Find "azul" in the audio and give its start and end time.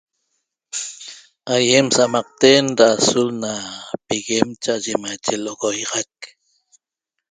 2.95-3.29